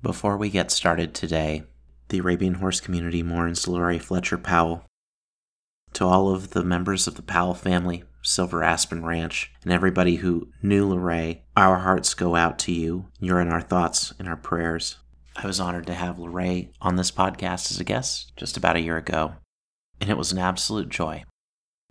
[0.00, 1.64] Before we get started today,
[2.08, 4.84] the Arabian horse community mourns Luray Fletcher Powell.
[5.94, 10.52] To all of the members of the Powell family, Silver Aspen Ranch, and everybody who
[10.62, 13.06] knew Luray, our hearts go out to you.
[13.18, 14.98] You're in our thoughts and our prayers.
[15.34, 18.80] I was honored to have Luray on this podcast as a guest just about a
[18.80, 19.34] year ago,
[20.00, 21.24] and it was an absolute joy.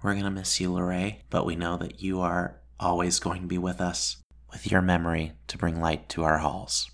[0.01, 3.47] We're going to miss you, Luray, but we know that you are always going to
[3.47, 4.15] be with us
[4.49, 6.89] with your memory to bring light to our halls.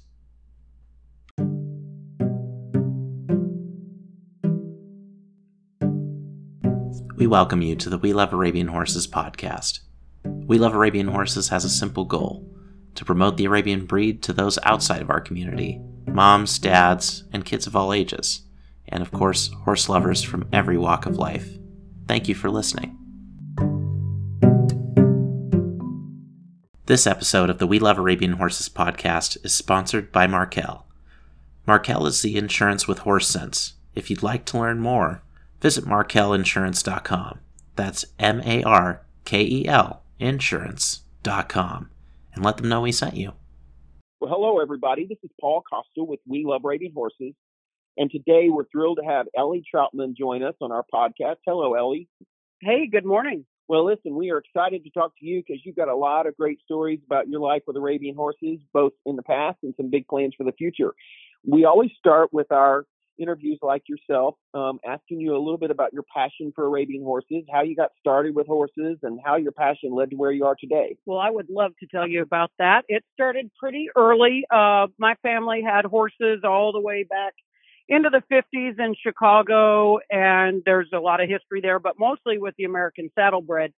[7.24, 9.80] We welcome you to the We Love Arabian Horses podcast.
[10.26, 12.46] We Love Arabian Horses has a simple goal
[12.96, 17.66] to promote the Arabian breed to those outside of our community moms, dads, and kids
[17.66, 18.42] of all ages,
[18.90, 21.48] and of course, horse lovers from every walk of life.
[22.10, 22.98] Thank you for listening.
[26.88, 30.86] This episode of the We Love Arabian Horses podcast is sponsored by Markel.
[31.66, 33.76] Markel is the insurance with horse sense.
[33.96, 35.24] If you'd like to learn more,
[35.64, 37.40] visit markelinsurance.com.
[37.78, 41.90] That's M A R K E L insurance.com
[42.34, 43.32] and let them know we sent you.
[44.20, 45.08] Well, hello, everybody.
[45.08, 47.34] This is Paul Costa with We Love Arabian Horses.
[47.98, 51.38] And today we're thrilled to have Ellie Troutman join us on our podcast.
[51.46, 52.08] Hello, Ellie.
[52.62, 53.46] Hey, good morning.
[53.70, 56.36] Well, listen, we are excited to talk to you because you've got a lot of
[56.36, 60.08] great stories about your life with Arabian horses, both in the past and some big
[60.08, 60.94] plans for the future.
[61.46, 62.86] We always start with our
[63.20, 67.44] interviews like yourself, um, asking you a little bit about your passion for Arabian horses,
[67.52, 70.56] how you got started with horses, and how your passion led to where you are
[70.60, 70.96] today.
[71.06, 72.84] Well, I would love to tell you about that.
[72.88, 74.46] It started pretty early.
[74.50, 77.34] Uh, my family had horses all the way back
[77.88, 82.56] into the 50s in Chicago, and there's a lot of history there, but mostly with
[82.58, 83.74] the American saddlebred.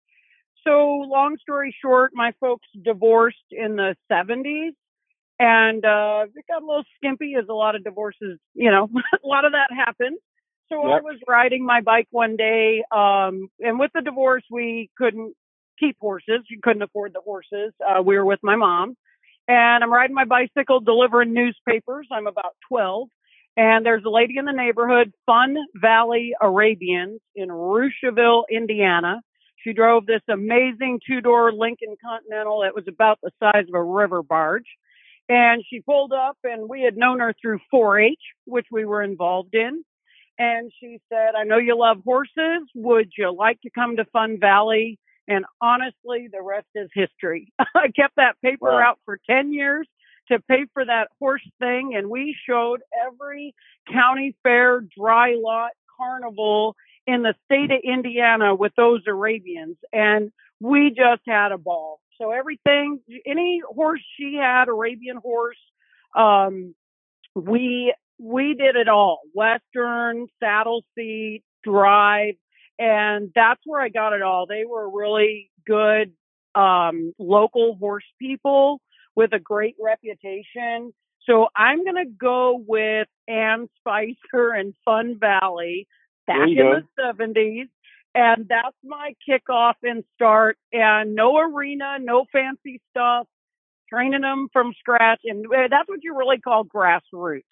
[0.65, 4.73] So, long story short, my folks divorced in the 70s
[5.39, 8.89] and uh, it got a little skimpy as a lot of divorces, you know,
[9.23, 10.17] a lot of that happened.
[10.69, 10.99] So yep.
[10.99, 15.35] I was riding my bike one day, um, and with the divorce, we couldn't
[15.79, 16.41] keep horses.
[16.49, 17.73] You couldn't afford the horses.
[17.85, 18.95] Uh, we were with my mom,
[19.47, 22.07] and I'm riding my bicycle delivering newspapers.
[22.11, 23.09] I'm about 12,
[23.57, 29.21] and there's a lady in the neighborhood, Fun Valley Arabians in Rushville, Indiana.
[29.63, 33.83] She drove this amazing two door Lincoln Continental that was about the size of a
[33.83, 34.65] river barge.
[35.27, 39.01] And she pulled up, and we had known her through 4 H, which we were
[39.01, 39.83] involved in.
[40.37, 42.67] And she said, I know you love horses.
[42.75, 44.99] Would you like to come to Fun Valley?
[45.27, 47.51] And honestly, the rest is history.
[47.59, 48.89] I kept that paper wow.
[48.89, 49.87] out for 10 years
[50.27, 51.95] to pay for that horse thing.
[51.95, 53.55] And we showed every
[53.91, 56.75] county fair, dry lot, carnival
[57.07, 59.77] in the state of Indiana with those Arabians.
[59.93, 61.99] And we just had a ball.
[62.19, 65.57] So everything, any horse she had, Arabian horse,
[66.15, 66.73] um,
[67.35, 72.35] we we did it all: Western, saddle seat, drive,
[72.79, 74.45] and that's where I got it all.
[74.45, 76.13] They were really good
[76.55, 78.81] um, local horse people
[79.15, 80.93] with a great reputation.
[81.25, 85.87] So I'm going to go with Ann Spicer and Fun Valley
[86.27, 86.81] back in go.
[86.97, 87.69] the 70s.
[88.15, 90.57] And that's my kickoff and start.
[90.71, 93.27] And no arena, no fancy stuff,
[93.89, 95.19] training them from scratch.
[95.25, 97.43] And uh, that's what you really call grassroots.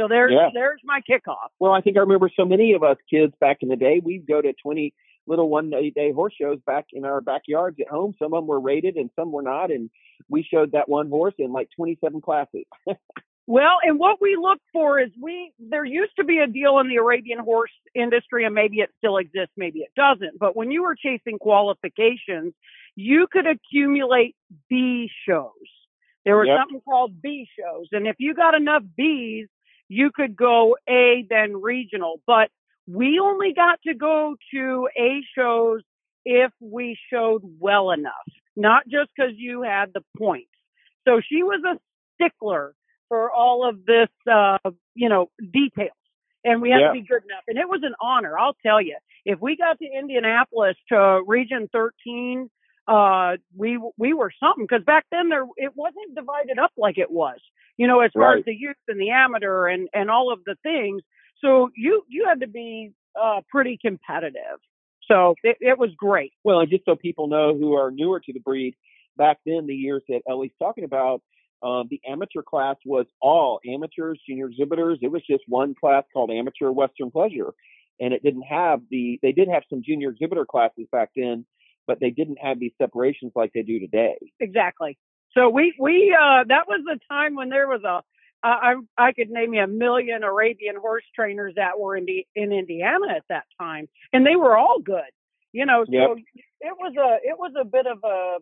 [0.00, 0.50] So there's yeah.
[0.52, 1.48] there's my kickoff.
[1.58, 4.00] Well, I think I remember so many of us kids back in the day.
[4.04, 4.92] We'd go to 20
[5.26, 8.14] little one day horse shows back in our backyards at home.
[8.18, 9.70] Some of them were rated and some were not.
[9.70, 9.90] And
[10.28, 12.64] we showed that one horse in like 27 classes.
[13.48, 16.88] Well, and what we look for is we there used to be a deal in
[16.88, 20.38] the Arabian horse industry and maybe it still exists, maybe it doesn't.
[20.38, 22.52] But when you were chasing qualifications,
[22.94, 24.36] you could accumulate
[24.68, 25.52] B shows.
[26.26, 26.58] There was yep.
[26.60, 27.86] something called B shows.
[27.92, 29.46] And if you got enough Bs,
[29.88, 32.20] you could go A then regional.
[32.26, 32.50] But
[32.86, 35.80] we only got to go to A shows
[36.26, 38.12] if we showed well enough,
[38.56, 40.50] not just because you had the points.
[41.06, 41.78] So she was a
[42.16, 42.74] stickler
[43.08, 44.58] for all of this, uh,
[44.94, 45.90] you know, details.
[46.44, 46.88] And we have yeah.
[46.88, 47.44] to be good enough.
[47.48, 48.96] And it was an honor, I'll tell you.
[49.24, 52.48] If we got to Indianapolis to Region 13,
[52.86, 57.10] uh, we we were something because back then there it wasn't divided up like it
[57.10, 57.38] was.
[57.76, 58.38] You know, as far right.
[58.38, 61.02] as the youth and the amateur and and all of the things.
[61.44, 64.58] So you you had to be uh, pretty competitive.
[65.10, 66.32] So it, it was great.
[66.44, 68.74] Well, and just so people know who are newer to the breed,
[69.16, 71.22] back then the years that Ellie's talking about,
[71.62, 74.98] um, the amateur class was all amateurs, junior exhibitors.
[75.02, 77.52] It was just one class called Amateur Western Pleasure,
[78.00, 79.18] and it didn't have the.
[79.22, 81.44] They did have some junior exhibitor classes back then,
[81.86, 84.16] but they didn't have these separations like they do today.
[84.40, 84.98] Exactly.
[85.32, 88.02] So we we uh, that was the time when there was a
[88.42, 92.52] I I could name you a million Arabian horse trainers that were in the, in
[92.52, 95.10] Indiana at that time, and they were all good.
[95.52, 96.10] You know, so Yep.
[96.60, 98.38] it was a it was a bit of a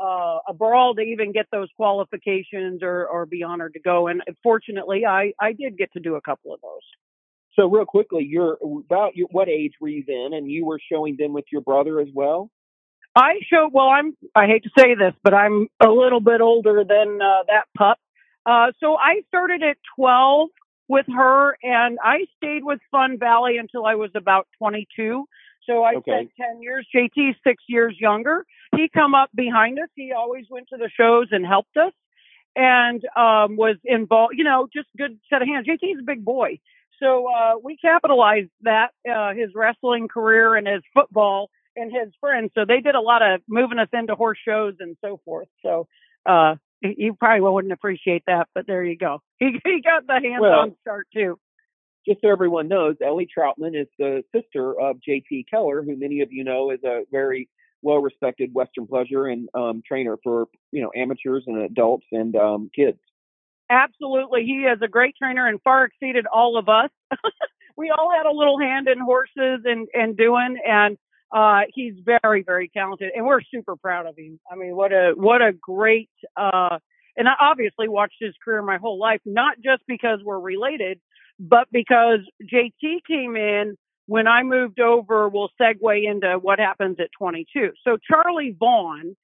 [0.00, 4.08] uh, a brawl to even get those qualifications or or be honored to go.
[4.08, 6.82] And fortunately, I I did get to do a couple of those.
[7.54, 10.36] So real quickly, you're about your, what age were you then?
[10.36, 12.50] And you were showing them with your brother as well.
[13.14, 16.84] I show well I'm I hate to say this, but I'm a little bit older
[16.84, 17.98] than uh, that pup.
[18.44, 20.50] Uh so I started at 12
[20.88, 25.24] with her and I stayed with Fun Valley until I was about 22.
[25.66, 26.10] So I Okay.
[26.12, 26.86] spent 10 years.
[26.94, 28.44] JT's 6 years younger.
[28.74, 29.88] He come up behind us.
[29.94, 31.92] He always went to the shows and helped us
[32.54, 35.66] and um was involved, you know, just good set of hands.
[35.66, 36.58] JT's a big boy.
[37.02, 42.52] So uh we capitalized that uh his wrestling career and his football and his friends.
[42.54, 45.48] So they did a lot of moving us into horse shows and so forth.
[45.62, 45.86] So
[46.24, 49.20] uh he he probably wouldn't appreciate that, but there you go.
[49.38, 51.38] He he got the hands Well- on start too.
[52.06, 55.46] Just so everyone knows, Ellie Troutman is the sister of J.T.
[55.50, 57.48] Keller, who many of you know is a very
[57.82, 62.98] well-respected Western pleasure and um, trainer for you know amateurs and adults and um, kids.
[63.70, 64.44] Absolutely.
[64.44, 66.90] He is a great trainer and far exceeded all of us.
[67.76, 70.96] we all had a little hand in horses and, and doing and
[71.34, 74.38] uh he's very, very talented and we're super proud of him.
[74.50, 76.78] I mean what a what a great uh
[77.16, 81.00] and I obviously watched his career my whole life, not just because we're related,
[81.38, 87.10] but because JT came in when I moved over, we'll segue into what happens at
[87.18, 87.72] 22.
[87.84, 89.16] So Charlie Vaughn,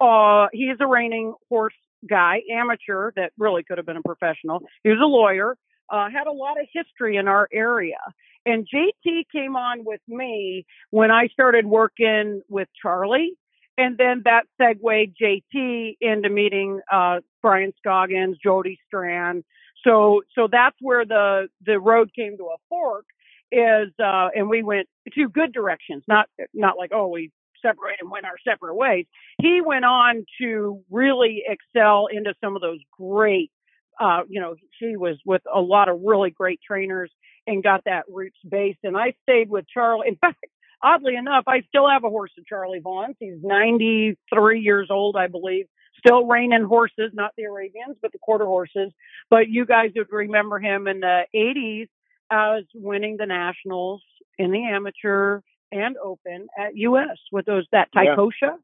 [0.00, 1.74] uh, he's a reining horse
[2.08, 4.60] guy, amateur that really could have been a professional.
[4.84, 5.56] He was a lawyer,
[5.90, 7.98] uh, had a lot of history in our area.
[8.46, 13.32] And JT came on with me when I started working with Charlie.
[13.76, 19.44] And then that segued JT into meeting uh, Brian Scoggins, Jody Strand.
[19.84, 23.06] So so that's where the the road came to a fork
[23.52, 27.30] is uh and we went two good directions, not not like oh we
[27.62, 29.06] separated and went our separate ways.
[29.40, 33.50] He went on to really excel into some of those great
[34.00, 37.10] uh you know he was with a lot of really great trainers
[37.46, 40.08] and got that roots base and i stayed with charlie.
[40.08, 40.38] In fact
[40.82, 43.16] oddly enough i still have a horse of charlie vaughn's.
[43.20, 45.66] He's 93 years old i believe
[46.00, 48.90] still reining horses not the arabians but the quarter horses
[49.28, 51.88] but you guys would remember him in the 80s
[52.30, 54.02] as winning the nationals
[54.38, 55.40] in the amateur
[55.72, 58.16] and open at us with those that Yeah.
[58.16, 58.56] Tycosha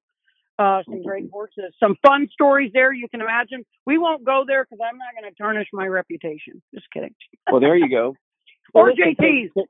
[0.58, 2.92] uh, some great horses, some fun stories there.
[2.92, 3.64] You can imagine.
[3.84, 6.62] We won't go there because I'm not going to tarnish my reputation.
[6.74, 7.14] Just kidding.
[7.50, 8.14] Well, there you go.
[8.74, 9.52] Or so- JT's.
[9.54, 9.64] So,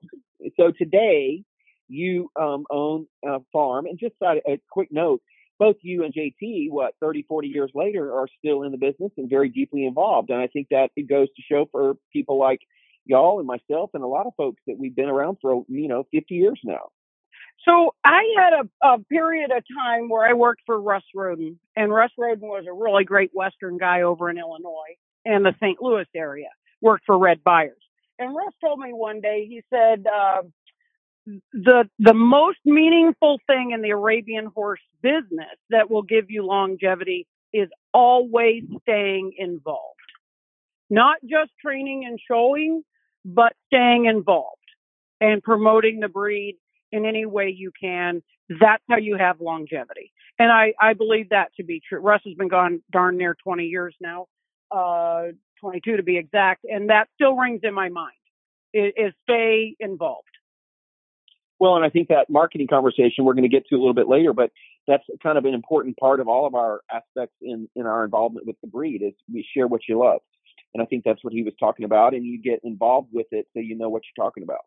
[0.56, 1.44] so today
[1.86, 5.20] you um, own a farm, and just a, a quick note:
[5.58, 9.28] both you and JT, what 30, 40 years later, are still in the business and
[9.28, 10.30] very deeply involved.
[10.30, 12.60] And I think that it goes to show for people like
[13.04, 16.06] y'all and myself and a lot of folks that we've been around for you know
[16.12, 16.88] 50 years now.
[17.64, 21.92] So I had a, a period of time where I worked for Russ Roden, and
[21.92, 25.80] Russ Roden was a really great Western guy over in Illinois and the St.
[25.80, 26.48] Louis area.
[26.82, 27.82] Worked for Red Byers,
[28.18, 30.42] and Russ told me one day he said uh,
[31.52, 37.26] the the most meaningful thing in the Arabian horse business that will give you longevity
[37.52, 39.96] is always staying involved,
[40.90, 42.82] not just training and showing,
[43.24, 44.56] but staying involved
[45.20, 46.56] and promoting the breed
[46.92, 48.22] in any way you can.
[48.48, 50.12] That's how you have longevity.
[50.38, 51.98] And I, I believe that to be true.
[52.00, 54.26] Russ has been gone darn near 20 years now,
[54.70, 55.28] uh,
[55.60, 56.64] 22 to be exact.
[56.64, 58.12] And that still rings in my mind
[58.72, 60.28] is, is stay involved.
[61.58, 64.08] Well, and I think that marketing conversation we're going to get to a little bit
[64.08, 64.50] later, but
[64.86, 68.46] that's kind of an important part of all of our aspects in in our involvement
[68.46, 70.20] with the breed is we share what you love,
[70.74, 73.46] and I think that's what he was talking about, and you get involved with it
[73.54, 74.60] so you know what you're talking about.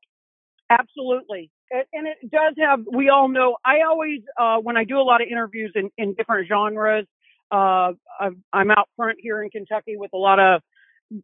[0.70, 1.50] Absolutely.
[1.72, 5.22] And it does have, we all know, I always, uh, when I do a lot
[5.22, 7.08] of interviews in, in different genres,
[7.52, 7.94] uh,
[8.54, 10.62] I'm out front here in Kentucky with a lot of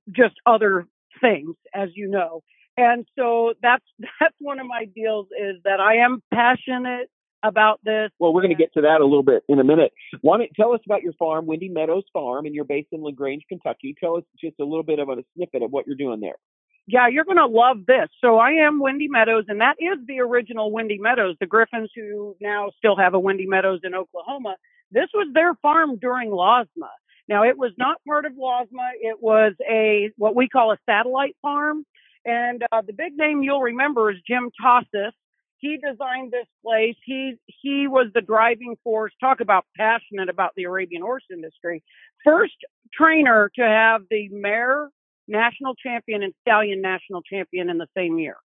[0.10, 0.88] just other
[1.22, 2.42] things, as you know.
[2.78, 3.86] And so that's,
[4.20, 7.10] that's one of my deals is that I am passionate
[7.44, 8.10] about this.
[8.20, 9.94] Well, we're going to get to that a little bit in a minute.
[10.22, 13.12] Why don't tell us about your farm, Windy Meadows Farm, and you're based in La
[13.12, 13.96] Grange, Kentucky.
[14.00, 16.36] Tell us just a little bit of a snippet of what you're doing there.
[16.88, 18.10] Yeah, you're going to love this.
[18.22, 21.36] So I am Windy Meadows, and that is the original Windy Meadows.
[21.40, 24.56] The Griffins, who now still have a Windy Meadows in Oklahoma,
[24.92, 26.90] this was their farm during LASMA.
[27.28, 28.92] Now it was not part of LASMA.
[29.02, 31.86] It was a what we call a satellite farm,
[32.26, 35.12] and uh, the big name you'll remember is Jim Tossis.
[35.58, 36.96] He designed this place.
[37.06, 39.14] He he was the driving force.
[39.20, 41.84] Talk about passionate about the Arabian horse industry.
[42.24, 42.56] First
[42.94, 44.90] trainer to have the mare
[45.28, 48.38] national champion and stallion national champion in the same year.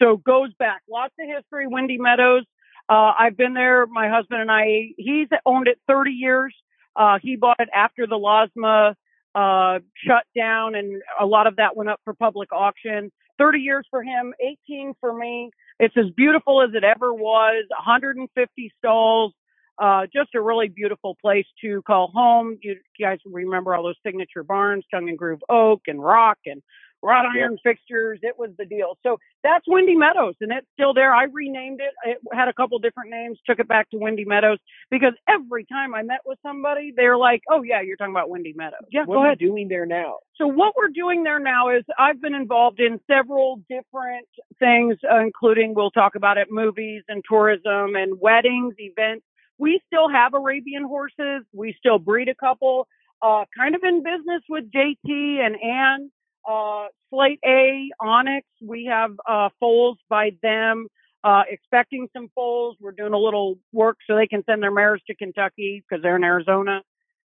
[0.00, 1.66] So goes back lots of history.
[1.66, 2.44] Windy Meadows.
[2.88, 3.86] Uh, I've been there.
[3.86, 4.92] My husband and I.
[4.96, 6.54] He's owned it 30 years.
[6.94, 8.94] Uh, he bought it after the LASMA
[9.36, 13.12] uh, shut down, and a lot of that went up for public auction.
[13.38, 14.32] 30 years for him,
[14.68, 15.50] 18 for me.
[15.78, 17.66] It's as beautiful as it ever was.
[17.68, 19.34] 150 stalls.
[19.78, 22.56] Uh, just a really beautiful place to call home.
[22.62, 26.62] You, you guys remember all those signature barns, tongue and groove oak and rock and
[27.02, 27.60] wrought iron yep.
[27.62, 28.18] fixtures.
[28.22, 28.98] It was the deal.
[29.02, 31.14] So that's Windy Meadows, and it's still there.
[31.14, 31.92] I renamed it.
[32.04, 34.58] It had a couple different names, took it back to Windy Meadows
[34.90, 38.54] because every time I met with somebody, they're like, "Oh yeah, you're talking about Windy
[38.56, 39.38] Meadows." Yeah, what go are ahead.
[39.38, 40.18] doing there now?
[40.36, 44.26] So what we're doing there now is I've been involved in several different
[44.58, 49.24] things, uh, including we'll talk about it, movies and tourism and weddings, events.
[49.58, 51.44] We still have Arabian horses.
[51.54, 52.86] We still breed a couple.
[53.22, 56.10] Uh, kind of in business with JT and Ann
[56.46, 60.88] uh, Slate A, Onyx, we have uh, foals by them.
[61.24, 62.76] Uh, expecting some foals.
[62.80, 66.14] We're doing a little work so they can send their mares to Kentucky because they're
[66.14, 66.82] in Arizona.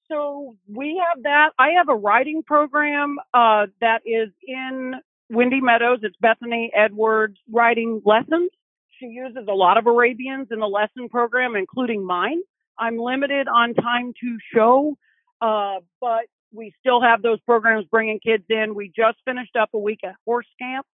[0.10, 1.52] So we have that.
[1.58, 4.96] I have a riding program uh, that is in
[5.30, 6.00] Windy Meadows.
[6.04, 8.52] It's Bethany Edwards riding lessons.
[9.00, 12.42] She uses a lot of Arabians in the lesson program, including mine.
[12.78, 14.98] I'm limited on time to show,
[15.42, 16.26] uh, but
[16.56, 18.76] we still have those programs bringing kids in.
[18.76, 20.86] We just finished up a week at horse camp,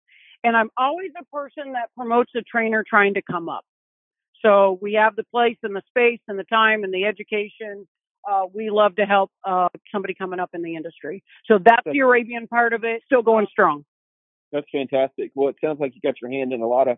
[0.44, 3.64] and I'm always a person that promotes a trainer trying to come up.
[4.44, 7.88] So we have the place and the space and the time and the education.
[8.30, 11.24] Uh, we love to help uh, somebody coming up in the industry.
[11.46, 13.86] So that's, the Arabian part of it, still going strong.
[14.52, 15.32] That's fantastic.
[15.36, 16.98] Well, it sounds like you got your hand in a lot of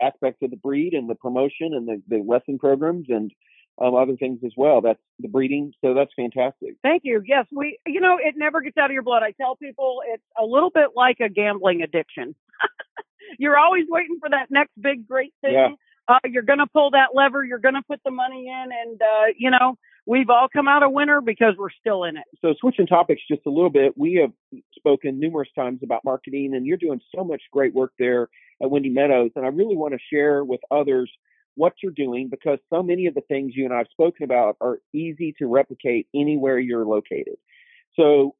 [0.00, 3.30] aspects of the breed and the promotion and the, the lesson programs and
[3.78, 4.80] um, other things as well.
[4.80, 5.72] That's the breeding.
[5.80, 6.76] So that's fantastic.
[6.82, 7.22] Thank you.
[7.26, 9.22] Yes, we, you know, it never gets out of your blood.
[9.22, 12.34] I tell people it's a little bit like a gambling addiction.
[13.38, 15.54] you're always waiting for that next big great thing.
[15.54, 15.68] Yeah.
[16.06, 17.42] Uh, you're going to pull that lever.
[17.42, 20.82] You're going to put the money in, and uh, you know we've all come out
[20.82, 22.24] a winner because we're still in it.
[22.42, 26.66] So switching topics just a little bit, we have spoken numerous times about marketing, and
[26.66, 28.28] you're doing so much great work there
[28.62, 31.10] at Windy Meadows, and I really want to share with others
[31.56, 34.78] what you're doing because so many of the things you and I've spoken about are
[34.92, 37.36] easy to replicate anywhere you're located.
[37.96, 38.34] So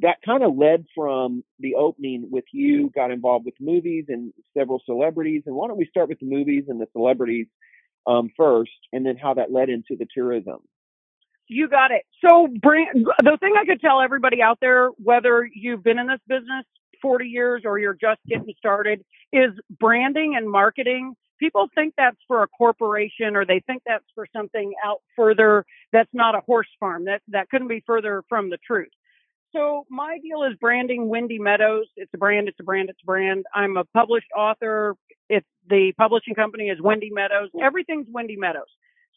[0.00, 4.80] that kind of led from the opening with you, got involved with movies and several
[4.86, 5.42] celebrities.
[5.46, 7.46] And why don't we start with the movies and the celebrities
[8.06, 10.58] um, first, and then how that led into the tourism?
[11.48, 12.02] You got it.
[12.24, 16.64] So, the thing I could tell everybody out there, whether you've been in this business
[17.00, 19.02] 40 years or you're just getting started,
[19.32, 24.26] is branding and marketing people think that's for a corporation or they think that's for
[24.34, 27.04] something out further that's not a horse farm.
[27.06, 28.88] That that couldn't be further from the truth.
[29.54, 31.86] So my deal is branding Windy Meadows.
[31.96, 33.46] It's a brand, it's a brand, it's a brand.
[33.54, 34.94] I'm a published author.
[35.30, 37.48] It's the publishing company is Windy Meadows.
[37.60, 38.68] Everything's Windy Meadows.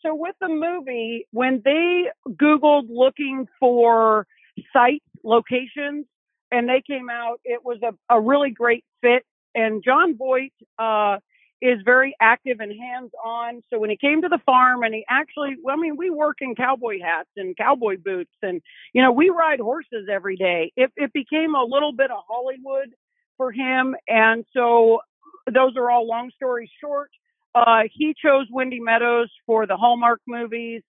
[0.01, 4.25] So with the movie, when they Googled looking for
[4.74, 6.06] site locations
[6.51, 9.24] and they came out, it was a, a really great fit.
[9.54, 11.18] And Jon Voight, uh,
[11.62, 13.62] is very active and hands on.
[13.70, 16.38] So when he came to the farm and he actually, well, I mean, we work
[16.41, 18.62] in cowboy hats and cowboy boots and,
[18.94, 20.72] you know, we ride horses every day.
[20.75, 22.89] It, it became a little bit of Hollywood
[23.38, 23.96] for him.
[24.08, 25.01] And so
[25.51, 27.12] those are all long stories short.
[27.53, 30.82] Uh, he chose Windy Meadows for the Hallmark movies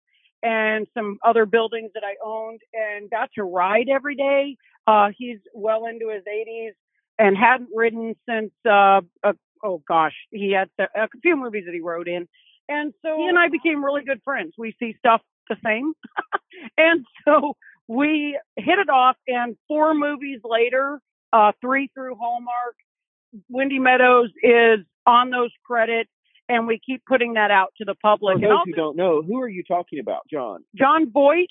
[0.43, 4.57] and some other buildings that I owned and got to ride every day.
[4.87, 6.73] Uh, he's well into his 80s
[7.19, 11.81] and hadn't ridden since uh, a oh gosh, he had a few movies that he
[11.81, 12.28] wrote in.
[12.69, 14.54] And so he and I became really good friends.
[14.57, 15.92] We see stuff the same.
[16.78, 17.57] and so
[17.88, 21.00] we hit it off and four movies later,
[21.33, 22.76] uh, three through Hallmark,
[23.49, 26.11] Windy Meadows is on those credits
[26.49, 28.37] and we keep putting that out to the public.
[28.37, 30.64] For those who don't know, who are you talking about, Jon?
[30.76, 31.50] Jon Voight.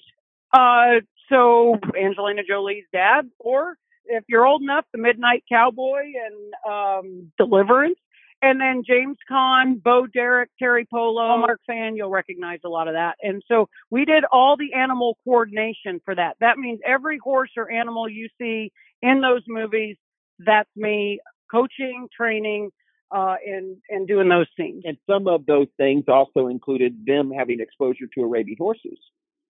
[0.53, 7.31] Uh, so Angelina Jolie's dad, or if you're old enough, The Midnight Cowboy and um,
[7.37, 7.97] Deliverance.
[8.43, 12.95] And then James Caan, Bo Derek, Teri Polo, Mark fan, you'll recognize a lot of
[12.95, 13.15] that.
[13.21, 16.37] And so we did all the animal coordination for that.
[16.39, 18.71] That means every horse or animal you see
[19.03, 19.95] in those movies,
[20.39, 21.19] that's me
[21.51, 22.71] coaching, training,
[23.11, 24.83] uh, and and doing those things.
[24.85, 28.97] And some of those things also included them having exposure to Arabian horses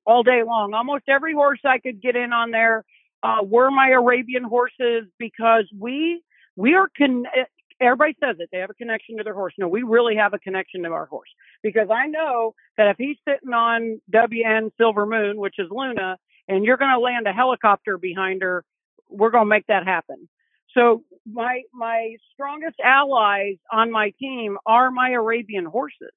[0.05, 0.73] all day long.
[0.73, 2.83] Almost every horse I could get in on there
[3.23, 6.23] uh, were my Arabian horses because we
[6.55, 7.25] we are con-
[7.79, 9.53] everybody says it they have a connection to their horse.
[9.57, 11.29] No, we really have a connection to our horse
[11.63, 16.65] because I know that if he's sitting on WN Silver Moon, which is Luna, and
[16.65, 18.63] you're going to land a helicopter behind her,
[19.09, 20.27] we're going to make that happen.
[20.73, 26.11] So my my strongest allies on my team are my Arabian horses.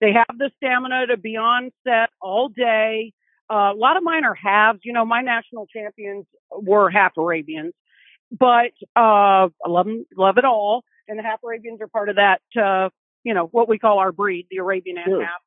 [0.00, 3.13] They have the stamina to be on set all day.
[3.50, 4.80] Uh, a lot of mine are halves.
[4.84, 7.74] You know, my national champions were half Arabians,
[8.30, 10.84] but uh, I love them, love it all.
[11.08, 12.40] And the half Arabians are part of that.
[12.60, 12.88] Uh,
[13.22, 15.22] you know, what we call our breed, the Arabian and Sure.
[15.22, 15.40] half.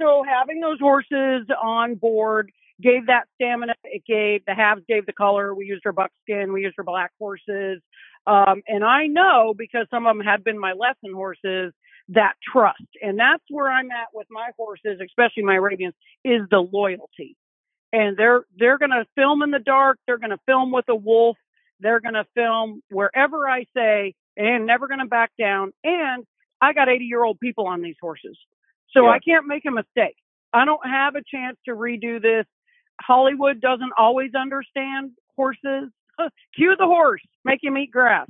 [0.00, 2.50] So having those horses on board
[2.82, 3.74] gave that stamina.
[3.84, 5.54] It gave the halves gave the color.
[5.54, 6.52] We used our buckskin.
[6.52, 7.80] We used our black horses.
[8.26, 11.72] Um, and I know because some of them had been my lesson horses
[12.08, 12.82] that trust.
[13.00, 15.94] And that's where I'm at with my horses, especially my Arabians,
[16.24, 17.36] is the loyalty.
[17.92, 21.36] And they're they're gonna film in the dark, they're gonna film with a wolf,
[21.80, 25.72] they're gonna film wherever I say, and never gonna back down.
[25.84, 26.24] And
[26.60, 28.38] I got 80 year old people on these horses.
[28.90, 29.10] So Yeah.
[29.10, 30.16] I can't make a mistake.
[30.52, 32.46] I don't have a chance to redo this.
[33.00, 35.90] Hollywood doesn't always understand horses.
[36.54, 38.28] Cue the horse, make him eat grass.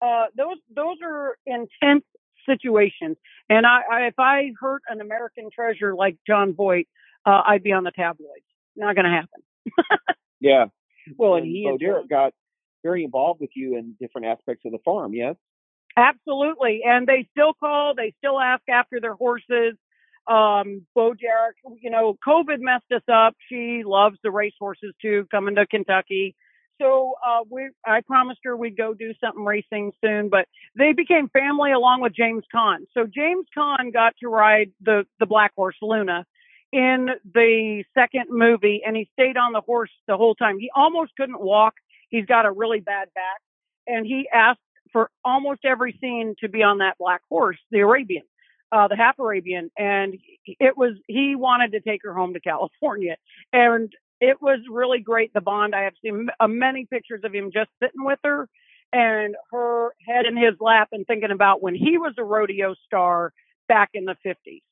[0.00, 2.04] Uh, those those are intense
[2.46, 3.16] situations.
[3.48, 6.88] And I, I if I hurt an American treasure like Jon Voight,
[7.24, 8.44] uh, I'd be on the tabloids.
[8.76, 9.42] Not going to happen.
[10.40, 10.66] Yeah.
[11.18, 12.32] Well, and And he and Bo Derek got
[12.84, 15.14] very involved with you in different aspects of the farm.
[15.14, 15.34] Yes.
[15.96, 16.82] Absolutely.
[16.84, 19.76] And they still call, they still ask after their horses.
[20.28, 23.34] Um, Bo Derek, you know, COVID messed us up.
[23.48, 26.36] She loves the race horses too, coming to Kentucky.
[26.80, 31.28] So, uh, we, I promised her we'd go do something racing soon, but they became
[31.28, 32.86] family along with James Caan.
[32.94, 36.24] So James Caan got to ride the, the black horse Luna
[36.72, 40.58] in the second movie and he stayed on the horse the whole time.
[40.58, 41.74] He almost couldn't walk.
[42.08, 43.40] He's got a really bad back
[43.86, 44.60] and he asked
[44.92, 48.24] for almost every scene to be on that black horse, the Arabian,
[48.70, 49.70] uh, the half Arabian.
[49.78, 53.16] And it was, he wanted to take her home to California.
[53.52, 55.74] And it was really great, the bond.
[55.74, 58.48] I have seen uh, many pictures of him just sitting with her
[58.92, 63.32] and her head in his lap and thinking about when he was a rodeo star
[63.68, 64.62] back in the 50s.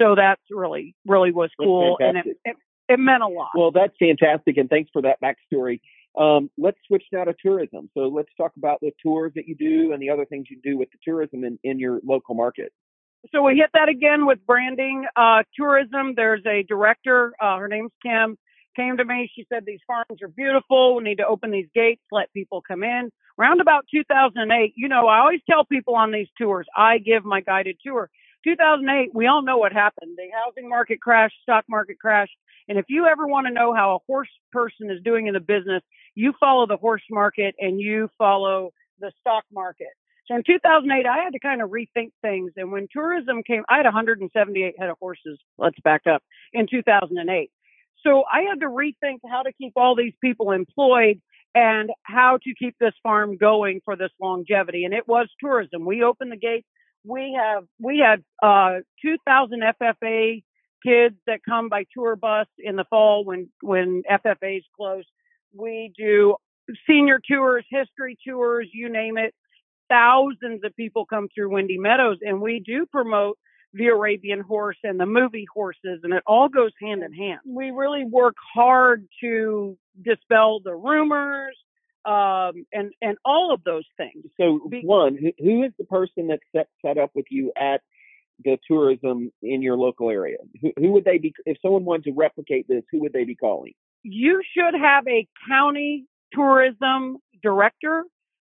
[0.00, 1.96] So that's really, really was cool.
[2.00, 2.56] And it, it,
[2.88, 3.50] it meant a lot.
[3.54, 5.80] Well, that's fantastic, and thanks for that backstory.
[6.18, 7.90] Um, let's switch now to tourism.
[7.94, 10.78] So let's talk about the tours that you do and the other things you do
[10.78, 12.72] with the tourism in, in your local market.
[13.32, 17.90] so we hit that again with branding uh tourism there's a director uh her name's
[18.02, 18.36] kim
[18.76, 22.02] came to me she said these farms are beautiful we need to open these gates
[22.12, 26.28] let people come in around about 2008 you know i always tell people on these
[26.38, 28.10] tours i give my guided tour
[28.46, 32.36] 2008 we all know what happened the housing market crashed stock market crashed
[32.68, 35.40] and if you ever want to know how a horse person is doing in the
[35.40, 35.82] business
[36.14, 39.88] you follow the horse market and you follow the stock market
[40.26, 42.52] so in 2008, I had to kind of rethink things.
[42.56, 45.38] And when tourism came, I had 178 head of horses.
[45.56, 47.50] Let's back up in 2008.
[48.04, 51.20] So I had to rethink how to keep all these people employed
[51.54, 54.84] and how to keep this farm going for this longevity.
[54.84, 55.84] And it was tourism.
[55.84, 56.66] We opened the gates.
[57.06, 60.42] We have, we had, uh, 2000 FFA
[60.84, 65.08] kids that come by tour bus in the fall when, when FFA's closed.
[65.54, 66.36] We do
[66.88, 69.34] senior tours, history tours, you name it
[69.88, 73.38] thousands of people come through Windy Meadows, and we do promote
[73.72, 77.40] the Arabian horse and the movie horses, and it all goes hand in hand.
[77.46, 81.56] We really work hard to dispel the rumors
[82.06, 84.24] um, and and all of those things.
[84.40, 87.80] So, Be- one, who, who is the person that set set up with you at
[88.44, 90.38] the tourism in your local area?
[90.62, 91.34] Who, who would they be?
[91.44, 93.72] If someone wanted to replicate this, who would they be calling?
[94.02, 98.04] You should have a county tourism director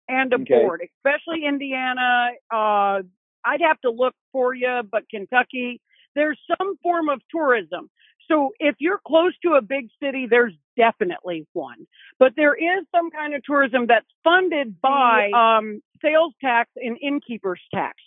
[0.08, 0.63] and a Okay.
[0.63, 2.30] board, especially Indiana.
[2.52, 3.02] Uh,
[3.45, 5.82] I'd have to look for you, but Kentucky,
[6.15, 7.89] there's some form of tourism.
[8.30, 11.85] So if you're close to a big city, there's definitely one.
[12.17, 17.61] But there is some kind of tourism that's funded by um, sales tax and innkeeper's
[17.73, 17.97] tax.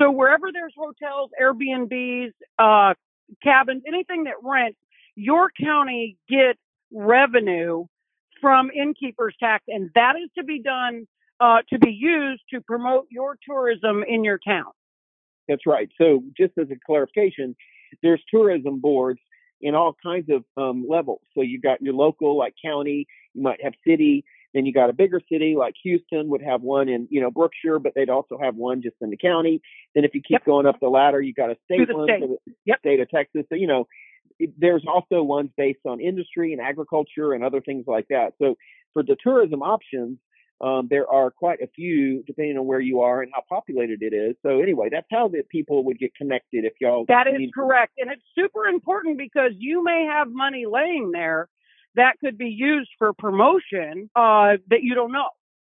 [0.00, 2.94] So wherever there's hotels, Airbnbs, uh,
[3.42, 4.78] cabins, anything that rents,
[5.14, 6.58] your county gets
[6.90, 7.84] revenue
[8.40, 11.06] from innkeeper's tax, and that is to be done
[11.38, 14.72] uh, to be used to promote your tourism in your town.
[15.48, 15.90] That's right.
[15.98, 17.54] So, just as a clarification,
[18.02, 19.20] there's tourism boards
[19.62, 21.20] in all kinds of um, levels.
[21.34, 23.06] So you got your local, like county.
[23.34, 24.24] You might have city.
[24.54, 27.78] Then you got a bigger city like Houston would have one in you know Brookshire,
[27.78, 29.62] but they'd also have one just in the county.
[29.94, 30.44] Then if you keep Yep.
[30.44, 32.20] going up the ladder, you got a state one state.
[32.20, 32.78] for the Yep.
[32.80, 33.44] state of Texas.
[33.48, 33.86] So you know
[34.38, 38.34] it, there's also ones based on industry and agriculture and other things like that.
[38.40, 38.56] So
[38.92, 40.18] for the tourism options,
[40.62, 44.14] um, there are quite a few depending on where you are and how populated it
[44.14, 44.36] is.
[44.42, 47.04] So anyway, that's how the people would get connected if y'all.
[47.08, 47.94] That is correct.
[47.98, 51.48] And it's super important because you may have money laying there
[51.96, 55.28] that could be used for promotion uh, that you don't know.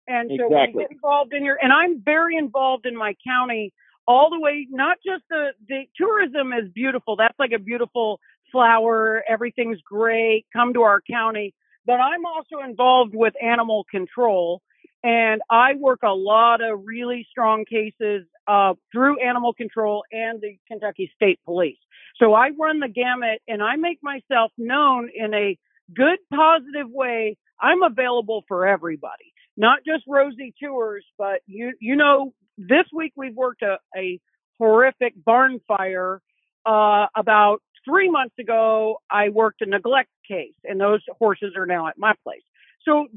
[0.08, 0.58] And so exactly.
[0.58, 3.74] when you get involved in your, and I'm very involved in my county
[4.08, 7.16] all the way, not just the, the tourism is beautiful.
[7.16, 8.20] That's like a beautiful
[8.52, 9.24] flower.
[9.28, 10.46] Everything's great.
[10.54, 11.56] Come to our county.
[11.88, 14.62] But I'm also involved with animal control
[15.06, 20.58] and I work a lot of really strong cases uh, through animal control and the
[20.68, 21.78] Kentucky State Police.
[22.18, 25.58] So I run the gamut and I make myself known in a
[25.96, 27.38] good, positive way.
[27.62, 33.36] I'm available for everybody, not just Rosie Tours, but you, you know, this week we've
[33.36, 34.20] worked a, a
[34.58, 36.20] horrific barn fire.
[36.66, 41.88] Uh, about three months ago, I worked a neglect case and those horses are now
[41.90, 42.42] at my place.
[42.86, 43.08] So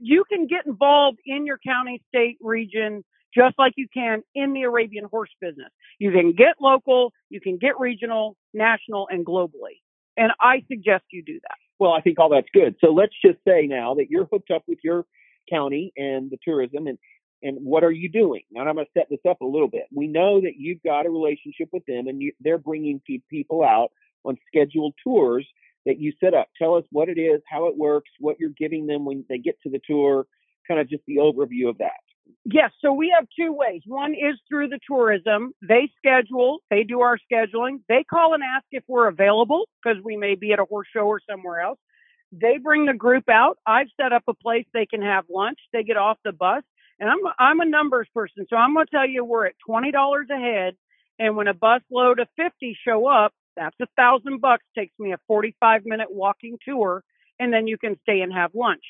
[0.00, 4.62] you can get involved in your county, state, region, just like you can in the
[4.62, 5.68] Arabian horse business.
[5.98, 9.80] You can get local, you can get regional, national, and globally.
[10.16, 11.56] And I suggest you do that.
[11.78, 12.74] Well, I think all that's good.
[12.80, 15.04] So let's just say now that you're hooked up with your
[15.50, 16.98] county and the tourism and
[17.40, 18.42] and what are you doing?
[18.50, 19.84] Now I'm going to set this up a little bit.
[19.94, 23.90] We know that you've got a relationship with them and you, they're bringing people out
[24.24, 25.46] on scheduled tours
[25.88, 26.48] that you set up.
[26.58, 29.56] Tell us what it is, how it works, what you're giving them when they get
[29.62, 30.26] to the tour,
[30.68, 31.98] kind of just the overview of that.
[32.44, 33.80] Yes, so we have two ways.
[33.86, 35.54] One is through the tourism.
[35.66, 37.78] They schedule, they do our scheduling.
[37.88, 41.06] They call and ask if we're available because we may be at a horse show
[41.06, 41.78] or somewhere else.
[42.30, 43.56] They bring the group out.
[43.66, 45.58] I've set up a place they can have lunch.
[45.72, 46.62] They get off the bus.
[47.00, 49.92] And I'm I'm a numbers person, so I'm going to tell you we're at $20
[49.94, 50.74] a head
[51.18, 54.64] and when a bus load of 50 show up, that's a thousand bucks.
[54.76, 57.02] Takes me a 45 minute walking tour,
[57.38, 58.82] and then you can stay and have lunch.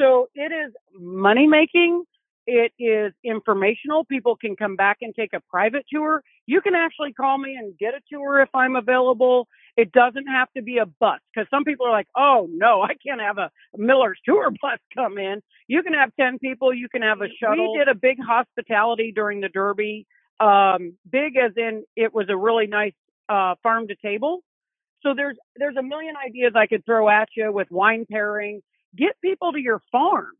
[0.00, 2.04] So it is money making.
[2.46, 4.04] It is informational.
[4.04, 6.22] People can come back and take a private tour.
[6.46, 9.48] You can actually call me and get a tour if I'm available.
[9.76, 12.94] It doesn't have to be a bus because some people are like, oh no, I
[13.04, 15.42] can't have a Miller's tour bus come in.
[15.68, 16.74] You can have 10 people.
[16.74, 17.72] You can have a shuttle.
[17.72, 20.06] We did a big hospitality during the Derby.
[20.38, 22.92] Um, big as in it was a really nice
[23.28, 24.40] uh, farm to table.
[25.02, 28.62] So there's there's a million ideas I could throw at you with wine pairing.
[28.96, 30.32] Get people to your farm.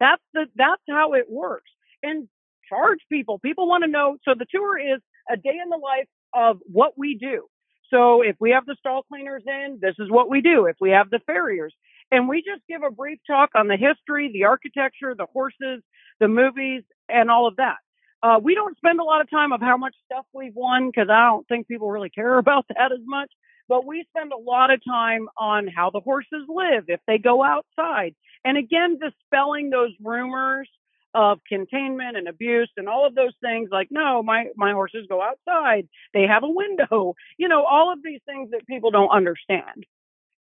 [0.00, 1.70] That's the that's how it works.
[2.02, 2.28] And
[2.68, 3.38] charge people.
[3.38, 4.16] People want to know.
[4.24, 7.46] So the tour is a day in the life of what we do.
[7.90, 10.66] So if we have the stall cleaners in, this is what we do.
[10.66, 11.74] If we have the farriers,
[12.12, 15.82] and we just give a brief talk on the history, the architecture, the horses,
[16.18, 17.76] the movies, and all of that.
[18.22, 21.08] Uh, we don't spend a lot of time of how much stuff we've won because
[21.10, 23.30] I don't think people really care about that as much.
[23.68, 27.44] But we spend a lot of time on how the horses live if they go
[27.44, 28.16] outside.
[28.44, 30.68] And again, dispelling those rumors
[31.14, 35.20] of containment and abuse and all of those things like no my my horses go
[35.20, 39.84] outside they have a window you know all of these things that people don't understand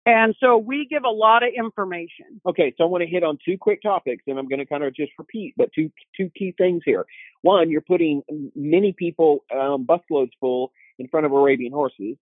[0.09, 2.41] and so we give a lot of information.
[2.47, 4.83] Okay, so I want to hit on two quick topics, and I'm going to kind
[4.83, 7.05] of just repeat, but two two key things here.
[7.43, 8.23] One, you're putting
[8.57, 12.17] many people um, busloads full in front of Arabian horses.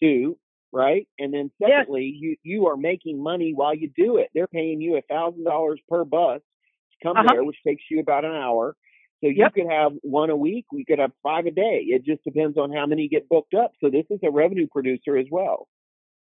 [0.00, 0.38] Two,
[0.72, 1.08] right?
[1.18, 2.20] And then secondly, yes.
[2.20, 4.28] you you are making money while you do it.
[4.32, 7.32] They're paying you a thousand dollars per bus to come uh-huh.
[7.32, 8.76] there, which takes you about an hour.
[9.22, 9.54] So you yep.
[9.54, 10.66] could have one a week.
[10.72, 11.84] We could have five a day.
[11.88, 13.72] It just depends on how many get booked up.
[13.80, 15.66] So this is a revenue producer as well.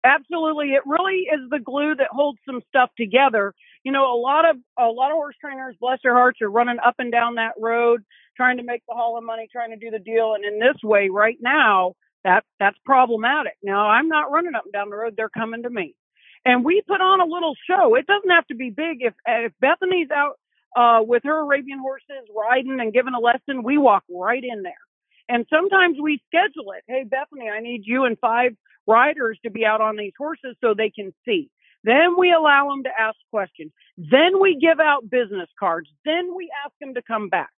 [0.03, 0.73] Absolutely.
[0.73, 3.53] It really is the glue that holds some stuff together.
[3.83, 6.77] You know, a lot of a lot of horse trainers, bless their hearts, are running
[6.85, 8.03] up and down that road
[8.35, 10.33] trying to make the haul of money, trying to do the deal.
[10.35, 13.53] And in this way, right now, that that's problematic.
[13.63, 15.95] Now I'm not running up and down the road, they're coming to me.
[16.45, 17.95] And we put on a little show.
[17.95, 18.97] It doesn't have to be big.
[19.01, 20.39] If if Bethany's out
[20.75, 24.73] uh with her Arabian horses riding and giving a lesson, we walk right in there.
[25.29, 26.83] And sometimes we schedule it.
[26.87, 28.51] Hey Bethany, I need you and five
[28.87, 31.49] riders to be out on these horses so they can see.
[31.83, 33.71] Then we allow them to ask questions.
[33.97, 35.89] Then we give out business cards.
[36.05, 37.49] Then we ask them to come back.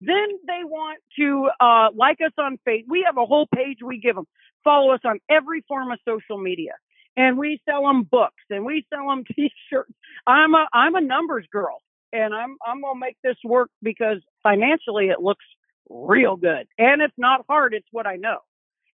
[0.00, 2.84] Then they want to uh, like us on Facebook.
[2.88, 4.26] We have a whole page we give them.
[4.64, 6.72] Follow us on every form of social media,
[7.16, 9.92] and we sell them books and we sell them T-shirts.
[10.26, 11.78] I'm a I'm a numbers girl,
[12.12, 15.44] and I'm I'm gonna make this work because financially it looks
[15.88, 17.74] real good, and it's not hard.
[17.74, 18.38] It's what I know.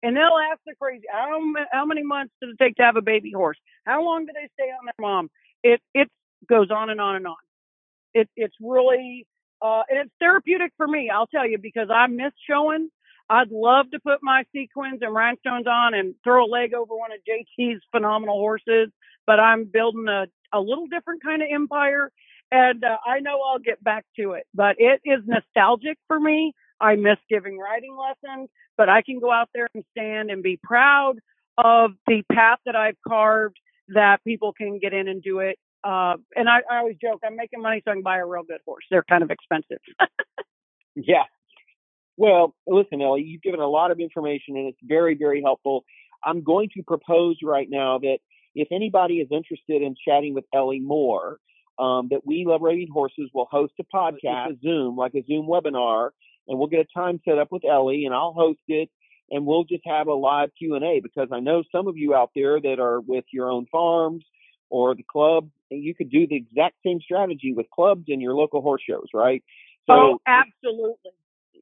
[0.02, 1.40] And they'll ask the crazy, how,
[1.72, 3.58] how many months does it take to have a baby horse?
[3.84, 5.30] How long do they stay on their mom?
[5.64, 6.08] It it
[6.48, 7.36] goes on and on and on.
[8.14, 9.26] It it's really
[9.60, 11.10] uh, and it's therapeutic for me.
[11.10, 12.90] I'll tell you because I miss showing.
[13.30, 17.10] I'd love to put my sequins and rhinestones on and throw a leg over one
[17.12, 18.88] of JT's phenomenal horses,
[19.26, 22.10] but I'm building a a little different kind of empire,
[22.50, 24.46] and uh, I know I'll get back to it.
[24.54, 26.54] But it is nostalgic for me.
[26.80, 30.58] I miss giving riding lessons, but I can go out there and stand and be
[30.62, 31.14] proud
[31.56, 33.56] of the path that I've carved
[33.88, 37.36] that people can get in and do it uh, and I, I always joke, I'm
[37.36, 38.84] making money so I can buy a real good horse.
[38.90, 39.78] They're kind of expensive.
[40.96, 41.24] yeah.
[42.16, 45.84] Well, listen, Ellie, you've given a lot of information and it's very, very helpful.
[46.24, 48.18] I'm going to propose right now that
[48.56, 51.38] if anybody is interested in chatting with Ellie more,
[51.78, 55.46] um, that We Love Racing Horses will host a podcast, a Zoom, like a Zoom
[55.46, 56.10] webinar,
[56.48, 58.90] and we'll get a time set up with Ellie, and I'll host it,
[59.30, 62.14] and we'll just have a live Q and A because I know some of you
[62.14, 64.24] out there that are with your own farms
[64.70, 68.34] or the club, and you could do the exact same strategy with clubs and your
[68.34, 69.42] local horse shows, right?
[69.86, 71.12] So, oh, absolutely.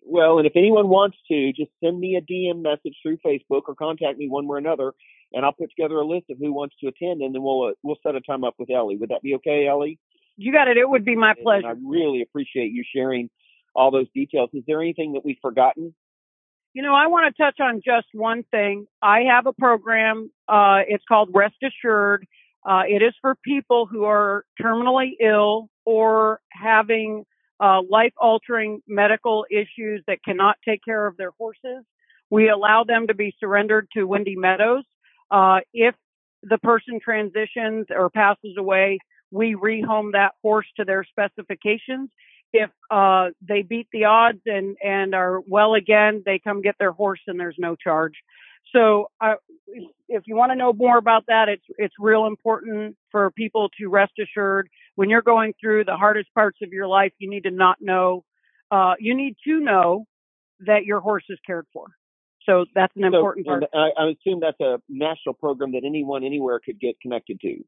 [0.02, 3.74] Well, and if anyone wants to, just send me a DM message through Facebook or
[3.74, 4.92] contact me one way or another,
[5.32, 7.72] and I'll put together a list of who wants to attend, and then we'll uh,
[7.82, 8.96] we'll set a time up with Ellie.
[8.96, 9.98] Would that be okay, Ellie?
[10.36, 10.76] You got it.
[10.76, 11.68] It would be my pleasure.
[11.68, 13.30] And I really appreciate you sharing
[13.76, 14.50] all those details.
[14.52, 15.94] Is there anything that we've forgotten?
[16.72, 18.86] You know, I want to touch on just one thing.
[19.00, 20.30] I have a program.
[20.48, 22.26] Uh, it's called Rest Assured.
[22.68, 27.24] Uh, it is for people who are terminally ill or having
[27.60, 31.84] uh, life altering medical issues that cannot take care of their horses.
[32.28, 34.84] We allow them to be surrendered to Windy Meadows.
[35.30, 35.94] Uh, if
[36.42, 38.98] the person transitions or passes away,
[39.30, 42.10] we rehome that horse to their specifications.
[42.62, 46.92] If uh, they beat the odds and, and are well again, they come get their
[46.92, 48.14] horse and there's no charge.
[48.74, 49.34] So uh,
[50.08, 53.88] if you want to know more about that, it's it's real important for people to
[53.88, 57.12] rest assured when you're going through the hardest parts of your life.
[57.18, 58.24] You need to not know,
[58.70, 60.06] uh, you need to know
[60.60, 61.86] that your horse is cared for.
[62.44, 63.64] So that's an important so, part.
[63.74, 67.64] I, I assume that's a national program that anyone anywhere could get connected to.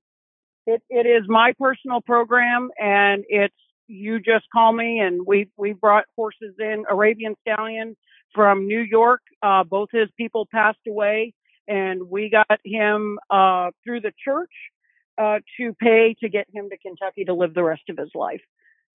[0.66, 3.55] It, it is my personal program, and it's
[3.88, 7.96] you just call me, and we we brought horses in Arabian Stallion
[8.35, 9.20] from New York.
[9.42, 11.35] Uh, both his people passed away,
[11.66, 14.53] and we got him uh, through the church
[15.18, 18.42] uh, to pay to get him to Kentucky to live the rest of his life.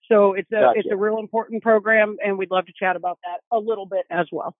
[0.09, 0.79] So it's a gotcha.
[0.79, 4.05] it's a real important program, and we'd love to chat about that a little bit
[4.09, 4.55] as well.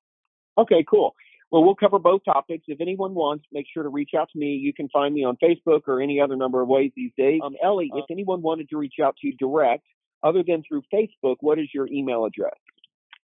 [0.58, 1.16] Okay, cool.
[1.52, 2.64] Well, we'll cover both topics.
[2.68, 4.54] If anyone wants, make sure to reach out to me.
[4.56, 7.42] You can find me on Facebook or any other number of ways these days.
[7.44, 9.84] Um, Ellie, if anyone wanted to reach out to you direct,
[10.24, 12.56] other than through Facebook, what is your email address?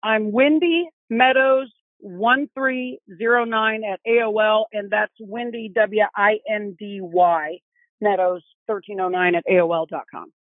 [0.03, 7.59] I'm Windy Meadows 1309 at AOL, and that's Windy, W I N D Y,
[8.01, 10.31] Meadows 1309 at AOL.com.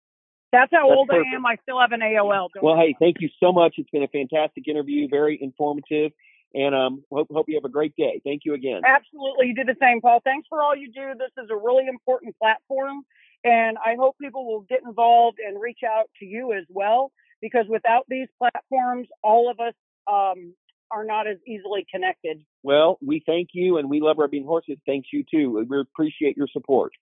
[0.50, 1.26] That's how that's old perfect.
[1.32, 1.46] I am.
[1.46, 2.48] I still have an AOL.
[2.54, 3.74] Don't well, hey, thank you so much.
[3.78, 6.12] It's been a fantastic interview, very informative
[6.54, 8.20] and um, hope, hope you have a great day.
[8.24, 8.80] Thank you again.
[8.84, 9.48] Absolutely.
[9.48, 10.20] You do the same, Paul.
[10.24, 11.12] Thanks for all you do.
[11.18, 13.02] This is a really important platform,
[13.44, 17.66] and I hope people will get involved and reach out to you as well, because
[17.68, 19.74] without these platforms, all of us
[20.10, 20.54] um,
[20.90, 22.42] are not as easily connected.
[22.62, 24.78] Well, we thank you, and we love Arabian horses.
[24.86, 25.66] Thanks you too.
[25.68, 26.92] We appreciate your support.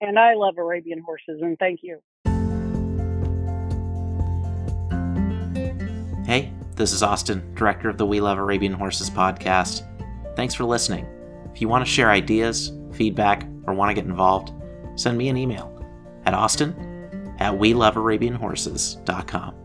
[0.00, 2.00] And I love Arabian horses, and thank you.
[6.26, 6.52] Hey.
[6.76, 9.84] This is Austin, director of the We Love Arabian Horses podcast.
[10.34, 11.06] Thanks for listening.
[11.52, 14.52] If you want to share ideas, feedback, or want to get involved,
[14.96, 15.73] send me an email
[16.26, 16.74] at austin
[17.38, 19.63] at welovearabianhorses.com.